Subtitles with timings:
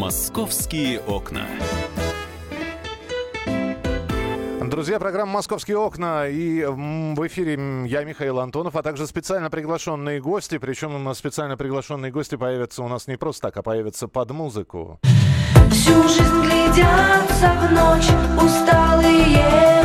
[0.00, 1.46] Московские окна.
[4.62, 6.26] Друзья, программа «Московские окна».
[6.26, 10.56] И в эфире я, Михаил Антонов, а также специально приглашенные гости.
[10.56, 14.98] Причем специально приглашенные гости появятся у нас не просто так, а появятся под музыку.
[15.70, 18.08] Всю жизнь глядятся в ночь
[18.42, 19.79] усталые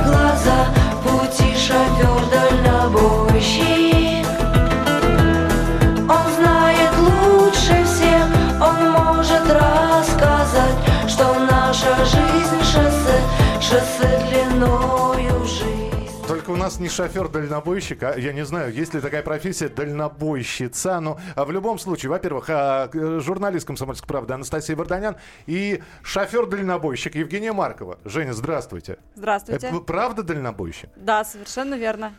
[16.65, 20.99] нас не шофер-дальнобойщик, а я не знаю, есть ли такая профессия дальнобойщица.
[20.99, 25.15] Но а в любом случае, во-первых, а, журналист «Комсомольской правды» Анастасия Варданян
[25.45, 27.99] и шофер-дальнобойщик Евгения Маркова.
[28.03, 28.97] Женя, здравствуйте.
[29.13, 29.67] Здравствуйте.
[29.67, 30.89] Это правда дальнобойщик?
[30.95, 32.13] Да, совершенно верно.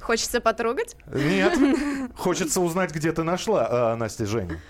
[0.00, 0.96] Хочется потрогать?
[1.12, 1.58] Нет.
[2.16, 4.60] Хочется узнать, где ты нашла, а, Настя, Женю.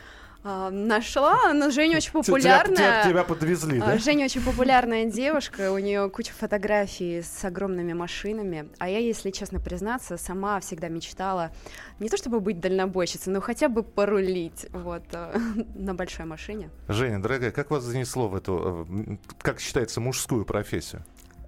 [0.47, 2.77] А, нашла, но Женя очень популярная.
[2.77, 3.97] Тебя, тебя, тебя подвезли, да?
[3.97, 8.69] Женя очень популярная девушка, у нее куча фотографий с огромными машинами.
[8.79, 11.51] А я, если честно признаться, сама всегда мечтала
[11.99, 15.35] не то чтобы быть дальнобойщицей, но хотя бы порулить вот э,
[15.75, 16.69] на большой машине.
[16.89, 21.03] Женя, дорогая, как вас занесло в эту, э, как считается, мужскую профессию?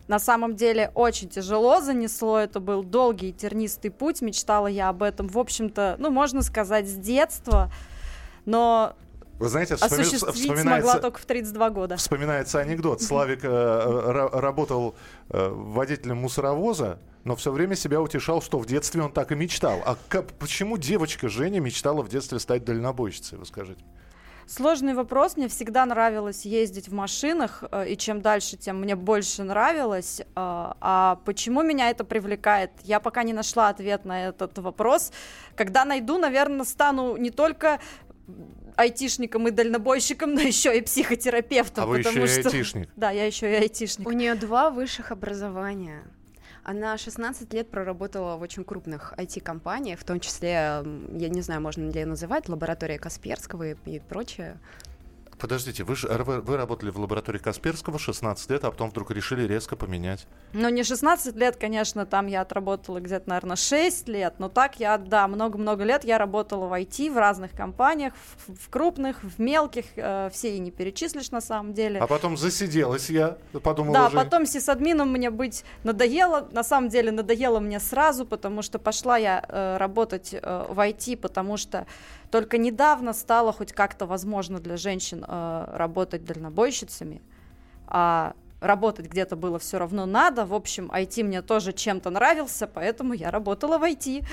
[0.09, 5.29] На самом деле очень тяжело занесло, это был долгий тернистый путь, мечтала я об этом,
[5.29, 7.71] в общем-то, ну, можно сказать, с детства
[8.47, 8.97] но
[9.39, 10.03] вы знаете, вспоми...
[10.03, 10.63] вспоминается...
[10.63, 11.97] смогла только в 32 года.
[11.97, 13.03] Вспоминается анекдот.
[13.03, 14.95] Славик э, э работал
[15.29, 19.83] э, водителем мусоровоза, но все время себя утешал, что в детстве он так и мечтал.
[19.85, 23.85] А как, почему девочка Женя мечтала в детстве стать дальнобойщицей, вы скажите?
[24.49, 25.37] Сложный вопрос.
[25.37, 30.21] Мне всегда нравилось ездить в машинах, э, и чем дальше, тем мне больше нравилось.
[30.21, 32.71] Э, а почему меня это привлекает?
[32.85, 35.11] Я пока не нашла ответ на этот вопрос.
[35.57, 37.81] Когда найду, наверное, стану не только
[38.77, 41.85] айтишником и дальнобойщиком, но еще и психотерапевтом.
[41.85, 42.49] А вы еще и что...
[42.49, 42.89] айтишник?
[42.97, 44.07] Да, я еще и айтишник.
[44.07, 46.05] У нее два высших образования.
[46.63, 51.89] Она 16 лет проработала в очень крупных IT-компаниях, в том числе, я не знаю, можно
[51.89, 54.59] ли называть, лаборатория Касперского и, и прочее.
[55.39, 59.47] Подождите, вы, же, вы, вы работали в лаборатории Касперского 16 лет, а потом вдруг решили
[59.47, 60.27] резко поменять.
[60.55, 64.97] Ну, не 16 лет, конечно, там я отработала где-то, наверное, 6 лет, но так я,
[64.97, 68.15] да, много-много лет я работала в IT, в разных компаниях,
[68.47, 72.01] в, в крупных, в мелких, э, все и не перечислишь на самом деле.
[72.01, 74.17] А потом засиделась я, подумала Да, уже...
[74.17, 79.45] потом сисадмином мне быть надоело, на самом деле надоело мне сразу, потому что пошла я
[79.47, 81.87] э, работать э, в IT, потому что
[82.31, 87.23] только недавно стало хоть как-то возможно для женщин э, работать дальнобойщицами,
[87.87, 90.45] а работать где-то было все равно надо.
[90.45, 94.27] В общем, IT мне тоже чем-то нравился, поэтому я работала в IT.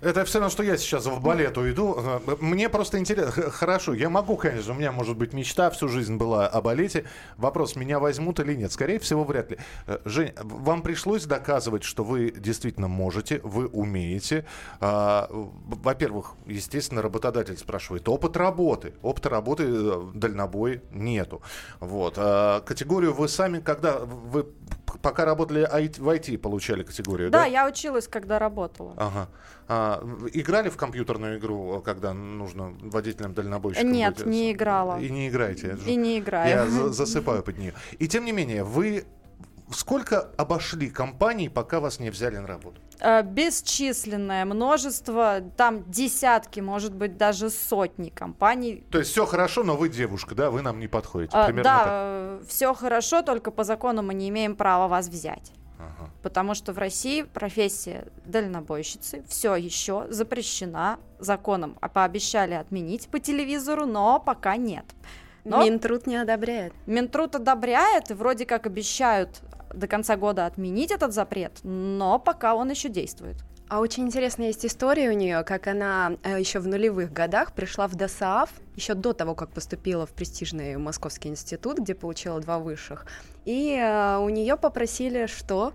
[0.00, 1.98] Это все равно, что я сейчас в балет уйду.
[2.40, 3.50] Мне просто интересно.
[3.50, 7.04] Хорошо, я могу, конечно, у меня, может быть, мечта всю жизнь была о балете.
[7.36, 8.72] Вопрос, меня возьмут или нет?
[8.72, 9.58] Скорее всего, вряд ли.
[9.86, 14.46] Э, Жень, вам пришлось доказывать, что вы действительно можете, вы умеете.
[14.80, 18.94] А, во-первых, естественно, работодатель спрашивает, опыт работы.
[19.02, 21.42] Опыта работы э, дальнобой нету.
[21.80, 22.14] Вот.
[22.16, 24.46] А категорию вы сами, когда вы
[25.02, 27.40] пока работали в IT, получали категорию, да?
[27.40, 28.94] Да, я училась, когда работала.
[28.96, 29.28] Ага.
[29.68, 30.02] А,
[30.32, 34.26] играли в компьютерную игру, когда нужно водителям дальнобойщиком Нет, быть?
[34.26, 34.98] не играла.
[34.98, 35.78] И не играете?
[35.86, 36.48] И не играю.
[36.48, 37.74] Я засыпаю под нее.
[37.98, 39.04] И тем не менее, вы
[39.72, 42.80] сколько обошли компаний, пока вас не взяли на работу?
[43.00, 48.84] Э, бесчисленное множество, там десятки, может быть, даже сотни компаний.
[48.90, 51.32] То есть все хорошо, но вы девушка, да, вы нам не подходите.
[51.34, 51.84] А, Примерно да,
[52.38, 52.48] так.
[52.48, 55.52] все хорошо, только по закону мы не имеем права вас взять.
[55.78, 56.10] Ага.
[56.22, 61.78] Потому что в России профессия дальнобойщицы все еще запрещена законом.
[61.80, 64.84] А пообещали отменить по телевизору, но пока нет.
[65.44, 66.72] Но Минтруд не одобряет.
[66.86, 69.40] Минтруд одобряет, и вроде как обещают
[69.72, 73.36] до конца года отменить этот запрет, но пока он еще действует.
[73.70, 77.86] А очень интересная есть история у нее, как она э, еще в нулевых годах пришла
[77.86, 83.06] в ДОСААФ, еще до того, как поступила в престижный Московский институт, где получила два высших.
[83.44, 85.72] И э, у нее попросили что?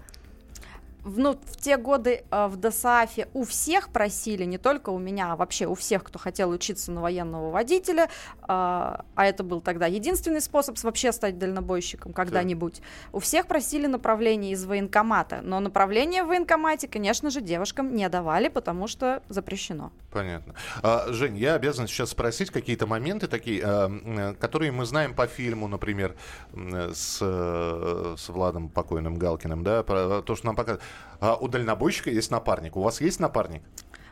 [1.06, 5.36] Ну, в те годы э, в ДОСААФе у всех просили, не только у меня, а
[5.36, 8.08] вообще у всех, кто хотел учиться на военного водителя, э,
[8.48, 12.82] а это был тогда единственный способ вообще стать дальнобойщиком когда-нибудь,
[13.14, 18.48] у всех просили направление из военкомата, но направление в военкомате, конечно же, девушкам не давали,
[18.48, 19.92] потому что запрещено.
[20.12, 20.56] Понятно.
[20.82, 25.68] А, Жень, я обязан сейчас спросить какие-то моменты такие, э, которые мы знаем по фильму,
[25.68, 26.16] например,
[26.54, 30.84] с, э, с Владом покойным Галкиным, да, про то, что нам показывают.
[31.20, 32.76] А у дальнобойщика есть напарник.
[32.76, 33.62] У вас есть напарник?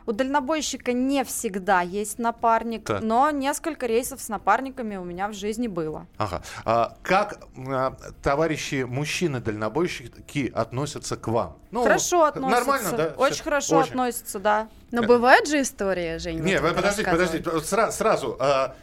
[0.06, 3.02] У дальнобойщика не всегда есть напарник, Так.
[3.02, 6.06] но несколько рейсов с напарниками у меня в жизни было.
[6.18, 6.42] Ага.
[6.66, 7.38] А как
[7.68, 11.56] а, товарищи мужчины-дальнобойщики относятся к вам?
[11.70, 12.58] Ну, хорошо относятся.
[12.66, 13.14] Нормально, да?
[13.16, 13.90] Очень Всё- хорошо очень.
[13.90, 14.68] относятся, да.
[14.90, 16.40] Но бывают же истории, Жень?
[16.40, 17.50] Не, вот вы подождите, подождите.
[17.50, 18.36] Сра- сразу.
[18.40, 18.74] а,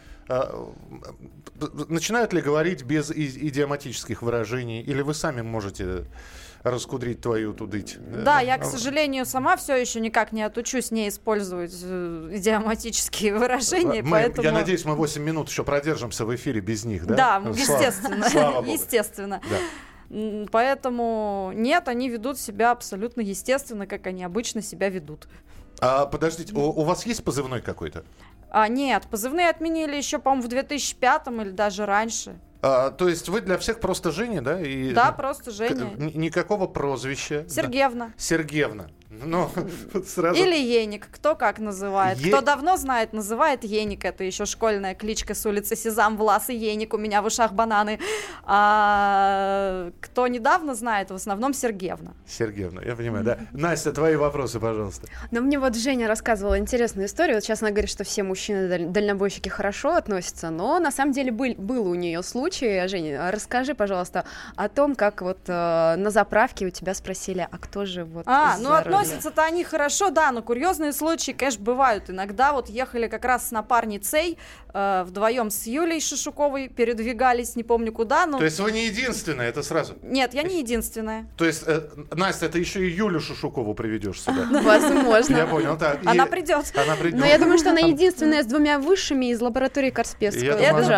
[1.89, 4.81] начинают ли говорить без идиоматических выражений?
[4.81, 6.05] Или вы сами можете
[6.63, 7.97] раскудрить твою тудыть?
[8.23, 13.33] Да, я, к А, сожалению, сама все еще никак не отучусь не использовать э, идиоматические
[13.37, 14.43] выражения, мы- поэтому...
[14.43, 17.15] Я надеюсь, мы 8 минут еще продержимся в эфире без них, да?
[17.15, 19.41] Да, Слава- естественно, Слава естественно.
[19.49, 19.57] Да.
[20.51, 25.27] Поэтому нет, они ведут себя абсолютно естественно, как они обычно себя ведут.
[25.79, 28.03] А, подождите, у, у вас есть позывной какой-то?
[28.53, 32.37] А нет, позывные отменили еще, по-моему, в 2005 или даже раньше.
[32.61, 34.61] А, то есть вы для всех просто Женя, да?
[34.61, 35.93] И, Да, просто к- Женя.
[35.97, 37.43] н- никакого прозвища.
[37.43, 37.49] Да.
[38.17, 38.87] Сергеевна.
[39.11, 39.49] Ну,
[40.05, 40.39] сразу...
[40.41, 42.17] Или Еник, кто как называет.
[42.17, 44.05] Е- Кто давно знает, называет Еник.
[44.05, 47.99] Это еще школьная кличка с улицы Сезам, Влас и Еник, у меня в ушах бананы.
[48.45, 52.13] А кто недавно знает, в основном Сергеевна.
[52.25, 53.37] Сергеевна, я понимаю, да.
[53.51, 55.07] Настя, твои вопросы, пожалуйста.
[55.31, 57.35] Но мне вот Женя рассказывала интересную историю.
[57.35, 61.31] Вот сейчас она говорит, что все мужчины даль- дальнобойщики хорошо относятся, но на самом деле
[61.31, 62.87] был, был у нее случай.
[62.87, 64.23] Женя, расскажи, пожалуйста,
[64.55, 68.55] о том, как вот э, на заправке у тебя спросили, а кто же вот А,
[68.59, 72.09] ну рулем?» Относятся-то они хорошо, да, но курьезные случаи, конечно, бывают.
[72.09, 74.37] Иногда вот ехали как раз с напарницей,
[74.73, 78.37] э, вдвоем с Юлей Шишуковой, передвигались, не помню куда, но...
[78.37, 79.95] То есть вы не единственная, это сразу.
[80.01, 81.27] Нет, я не единственная.
[81.37, 81.81] То есть, э,
[82.11, 84.47] Настя, ты еще и Юлю Шушукову приведешь сюда.
[84.61, 85.37] Возможно.
[85.37, 85.99] Я понял, так.
[86.05, 86.71] Она придет.
[86.75, 87.19] Она придет.
[87.19, 89.89] Но я думаю, что она единственная с двумя высшими из лаборатории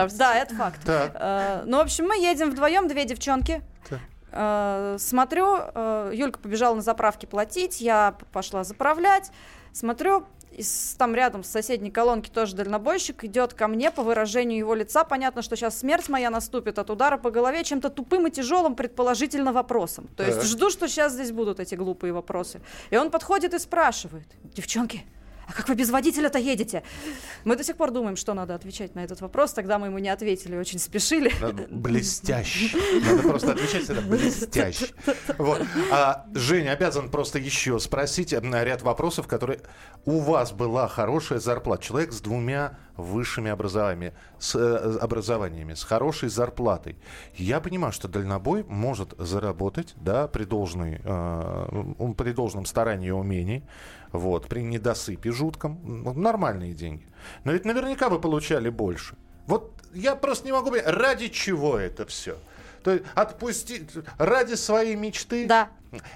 [0.06, 0.80] авс- Да, это факт.
[0.86, 3.62] Э, Ну, в общем, мы едем вдвоем, две девчонки.
[4.34, 9.32] Э, Смотрю, э, Юлька побежала на заправке платить, я пошла заправлять.
[9.72, 14.74] Смотрю, из, там рядом в соседней колонке тоже дальнобойщик идет ко мне по выражению его
[14.74, 15.04] лица.
[15.04, 19.52] Понятно, что сейчас смерть моя наступит от удара по голове чем-то тупым и тяжелым, предположительно,
[19.52, 20.08] вопросом.
[20.16, 22.62] То есть жду, что сейчас здесь будут эти глупые вопросы.
[22.90, 25.04] И он подходит и спрашивает, девчонки,
[25.48, 26.84] а как вы без водителя-то едете?
[27.44, 29.54] Мы до сих пор думаем, что надо отвечать на этот вопрос.
[29.54, 31.31] Тогда мы ему не ответили, очень спешили.
[31.69, 32.78] Блестяще.
[33.04, 34.88] Надо просто отвечать это блестяще.
[35.38, 35.62] Вот.
[35.92, 39.60] А, Женя обязан просто еще спросить э, ряд вопросов, которые...
[40.06, 41.84] У вас была хорошая зарплата.
[41.84, 46.98] Человек с двумя высшими образованиями, с, э, образованиями, с хорошей зарплатой.
[47.36, 53.63] Я понимаю, что дальнобой может заработать, да, при, должной, э, при должном старании и умении,
[54.13, 57.06] вот, при недосыпе жутком, ну, нормальные деньги.
[57.44, 59.18] Но ведь наверняка вы получали больше.
[59.48, 62.38] Вот я просто не могу понять, ради чего это все?
[62.83, 65.48] То есть отпустить ради своей мечты?
[65.48, 65.69] Да.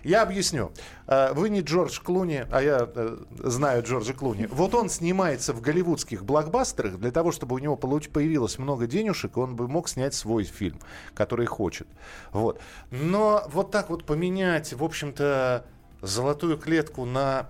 [0.04, 0.72] Я объясню.
[1.08, 4.48] Э, Вы не Джордж Клуни, а я э, знаю Джорджа Клуни.
[4.48, 9.40] Вот он снимается в голливудских блокбастерах для того, чтобы у него появилось много денежек, и
[9.40, 10.80] он бы мог снять свой фильм,
[11.14, 11.88] который хочет.
[12.32, 12.60] Вот.
[12.92, 15.66] Но вот так вот поменять, в общем-то,
[16.02, 17.50] золотую клетку на,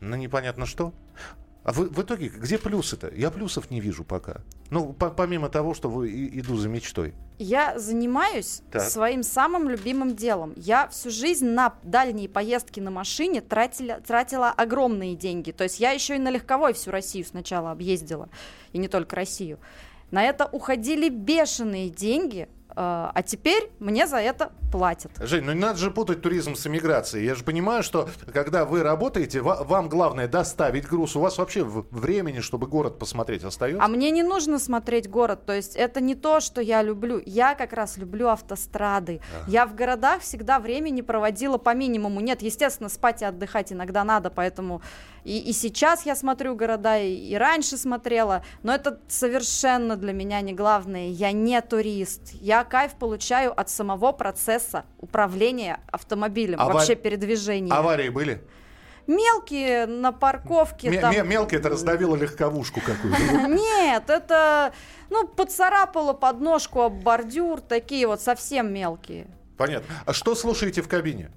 [0.00, 0.92] на непонятно что.
[1.64, 3.12] А вы- в итоге, где плюсы-то?
[3.14, 4.40] Я плюсов не вижу пока.
[4.70, 7.12] Ну, по- помимо того, что вы и- иду за мечтой.
[7.38, 8.82] Я занимаюсь Так.
[8.88, 10.54] своим самым любимым делом.
[10.56, 15.50] Я всю жизнь на дальние поездки на машине тратила, тратила огромные деньги.
[15.50, 18.30] То есть я еще и на легковой всю Россию сначала объездила,
[18.72, 19.58] и не только Россию.
[20.10, 22.48] На это уходили бешеные деньги,
[22.80, 25.10] а теперь мне за это платят.
[25.18, 27.24] Жень, ну не надо же путать туризм с эмиграцией.
[27.26, 31.16] Я же понимаю, что когда вы работаете, ва- вам главное доставить груз.
[31.16, 33.82] У вас вообще времени, чтобы город посмотреть, остается?
[33.84, 37.20] А мне не нужно смотреть город, то есть это не то, что я люблю.
[37.26, 39.20] Я как раз люблю автострады.
[39.46, 42.20] Я в городах всегда времени проводила по минимуму.
[42.20, 44.82] Нет, естественно, спать и отдыхать иногда надо, поэтому
[45.28, 50.40] и, и сейчас я смотрю города, и, и раньше смотрела, но это совершенно для меня
[50.40, 51.08] не главное.
[51.08, 52.32] Я не турист.
[52.40, 57.70] Я кайф получаю от самого процесса управления автомобилем, Ава- вообще передвижения.
[57.72, 58.42] Аварии были?
[59.06, 60.88] Мелкие на парковке.
[60.90, 63.46] Ме- там- ме- мелко это раздавило легковушку какую-то.
[63.48, 64.72] Нет, это,
[65.10, 69.26] ну, поцарапало подножку об бордюр, такие вот совсем мелкие.
[69.58, 69.94] Понятно.
[70.06, 71.30] А что слушаете в кабине?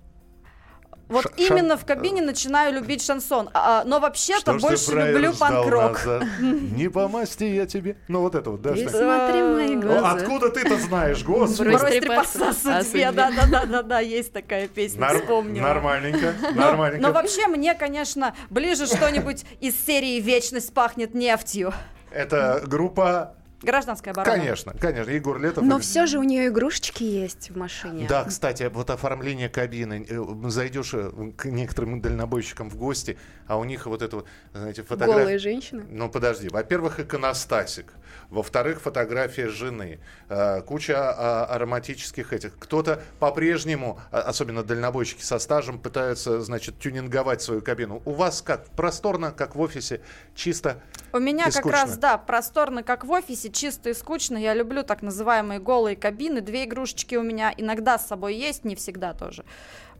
[1.11, 5.99] Вот Ша- именно шан- в кабине начинаю любить шансон, а, но вообще-то больше люблю панк-рок.
[6.39, 7.97] Не по масти я тебе.
[8.07, 8.75] Ну вот это вот, да?
[8.75, 10.11] Смотри мои Ну, глаза.
[10.11, 11.69] Откуда ты-то знаешь, господи?
[11.69, 15.63] Брось трепаться судьбе, да-да-да-да, есть такая песня, вспомнила.
[15.67, 17.05] Нормальненько, Но, нормальненько.
[17.07, 21.73] но вообще мне, конечно, ближе что-нибудь из серии «Вечность пахнет нефтью».
[22.11, 24.37] Это группа Гражданская оборона.
[24.37, 25.11] Конечно, конечно.
[25.11, 25.63] Егор Летов.
[25.63, 28.07] Но и- все же у нее игрушечки есть в машине.
[28.07, 30.05] Да, кстати, вот оформление кабины.
[30.09, 34.83] Э, Зайдешь э, к некоторым дальнобойщикам в гости, а у них вот это вот, знаете,
[34.83, 35.19] фотография.
[35.21, 35.85] Голые женщины.
[35.89, 36.49] Ну, подожди.
[36.49, 37.93] Во-первых, иконостасик.
[38.29, 39.99] Во-вторых, фотография жены.
[40.29, 42.57] Э, Куча а, ароматических этих.
[42.57, 48.01] Кто-то по-прежнему, а, особенно дальнобойщики со стажем, пытаются, значит, тюнинговать свою кабину.
[48.05, 48.67] У вас как?
[48.69, 50.01] Просторно, как в офисе?
[50.35, 50.81] Чисто?
[51.13, 54.37] У меня И как раз, да, просторно, как в офисе, чисто и скучно.
[54.37, 56.41] Я люблю так называемые голые кабины.
[56.41, 59.43] Две игрушечки у меня иногда с собой есть, не всегда тоже.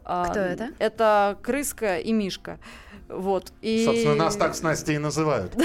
[0.03, 0.69] А, Кто это?
[0.79, 2.59] Это крыска и мишка.
[3.07, 3.53] Вот.
[3.61, 3.85] И...
[3.85, 5.53] Собственно, нас так с Настей и называют.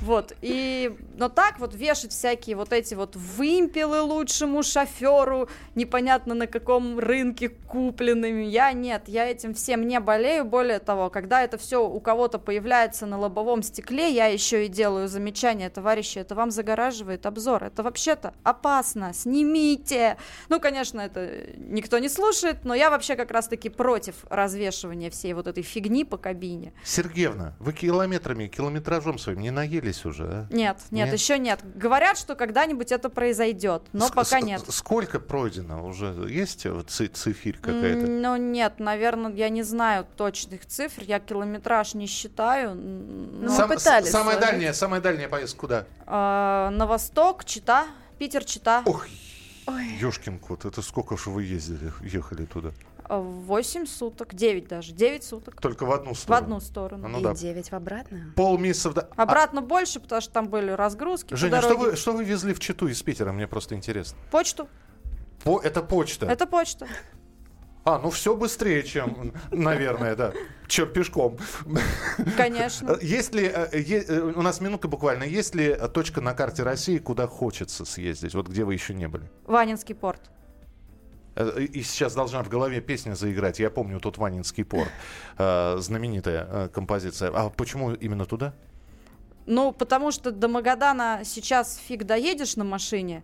[0.00, 6.46] Вот, и, но так вот вешать всякие вот эти вот вымпелы лучшему шоферу, непонятно на
[6.46, 11.84] каком рынке купленными, я нет, я этим всем не болею, более того, когда это все
[11.84, 17.26] у кого-то появляется на лобовом стекле, я еще и делаю замечание, товарищи, это вам загораживает
[17.26, 20.16] обзор, это вообще-то опасно, снимите.
[20.48, 25.46] Ну, конечно, это никто не слушает, но я вообще как раз-таки против развешивания всей вот
[25.46, 26.72] этой фигни по кабине.
[26.84, 29.50] Сергеевна, вы километрами, километражом своим не
[29.88, 30.46] наелись уже?
[30.50, 31.14] Нет, нет, Нет?
[31.14, 31.60] еще нет.
[31.74, 34.62] Говорят, что когда-нибудь это произойдет, но Ск- пока нет.
[34.68, 36.06] Сколько пройдено уже?
[36.28, 38.06] Есть э, ци- цифирь какая-то?
[38.06, 42.74] Ну нет, наверное, я не знаю точных цифр, я километраж не считаю.
[42.74, 45.86] но, мы пытались самая дальняя, самая дальняя поездка куда?
[46.06, 47.86] а, на восток, Чита,
[48.18, 48.82] Питер, Чита.
[48.86, 49.06] Ох,
[50.00, 52.70] ёшкин кот, это сколько же вы ездили, ехали туда?
[53.08, 55.60] 8 суток, 9 даже, 9 суток.
[55.60, 56.44] Только в одну В сторону?
[56.44, 57.08] одну сторону.
[57.08, 57.34] Ну и да.
[57.34, 58.32] 9 в обратную.
[58.34, 58.90] Полмесяца...
[58.90, 62.52] в- А, Обратно больше, потому что там были разгрузки Женя, что вы, что вы везли
[62.54, 63.32] в Читу из Питера?
[63.32, 64.18] Мне просто интересно.
[64.30, 64.68] Почту.
[65.44, 66.26] По, это почта.
[66.26, 66.86] Это почта.
[67.84, 70.32] А, ну все быстрее, чем, наверное, да.
[70.66, 71.38] Чем пешком.
[72.36, 72.98] Конечно.
[73.00, 76.98] Есть ли, э, е- э, у нас минута буквально, есть ли точка на карте России,
[76.98, 79.30] куда хочется съездить, вот где вы еще не были?
[79.46, 80.20] Ванинский порт.
[81.38, 83.60] Э, И сейчас должна в голове песня заиграть.
[83.60, 84.90] Я помню тот Ванинский порт.
[85.38, 87.30] Э, Знаменитая э, композиция.
[87.34, 88.52] А почему именно туда?
[89.46, 93.22] Ну, потому что до Магадана сейчас фиг доедешь на машине,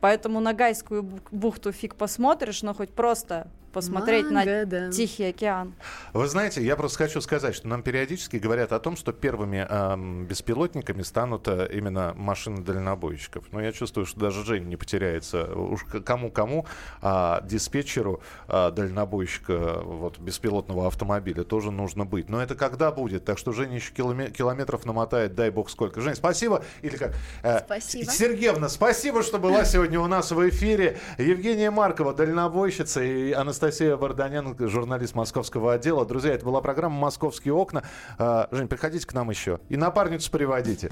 [0.00, 4.90] поэтому на Гайскую бух- бухту фиг посмотришь, но хоть просто посмотреть на Магадан.
[4.90, 5.74] Тихий океан.
[6.12, 10.26] Вы знаете, я просто хочу сказать, что нам периодически говорят о том, что первыми эм,
[10.26, 13.44] беспилотниками станут э, именно машины дальнобойщиков.
[13.52, 15.44] Но я чувствую, что даже Женя не потеряется.
[15.54, 16.66] Уж к- кому-кому,
[17.00, 22.28] а диспетчеру а, дальнобойщика э, вот, беспилотного автомобиля тоже нужно быть.
[22.28, 23.24] Но это когда будет?
[23.24, 26.00] Так что Женя еще киломе- километров намотает, дай бог сколько.
[26.00, 26.64] Жень, спасибо.
[26.82, 27.14] Или как?
[27.42, 28.10] Э, Спасибо.
[28.10, 30.98] Сергеевна, спасибо, что была сегодня у нас в эфире.
[31.18, 33.59] Евгения Маркова, дальнобойщица, и Анастасия
[33.96, 36.06] Варданян, журналист московского отдела.
[36.06, 37.82] Друзья, это была программа «Московские окна».
[38.18, 39.60] А, Жень, приходите к нам еще.
[39.68, 40.90] И напарницу приводите.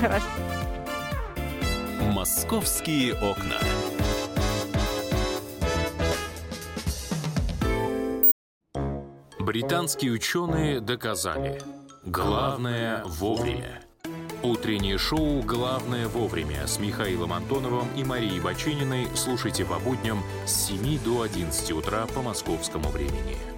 [0.00, 0.26] Хорошо.
[2.12, 3.56] «Московские окна».
[9.38, 11.60] Британские ученые доказали.
[12.04, 13.85] Главное вовремя.
[14.42, 20.98] Утреннее шоу «Главное вовремя» с Михаилом Антоновым и Марией Бачининой слушайте по будням с 7
[21.02, 23.55] до 11 утра по московскому времени.